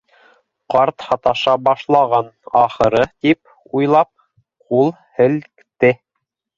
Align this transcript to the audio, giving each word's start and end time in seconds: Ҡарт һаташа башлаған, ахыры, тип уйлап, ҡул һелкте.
Ҡарт 0.73 1.05
һаташа 1.09 1.53
башлаған, 1.67 2.33
ахыры, 2.63 3.05
тип 3.15 3.55
уйлап, 3.81 4.13
ҡул 4.69 4.95
һелкте. 5.23 5.97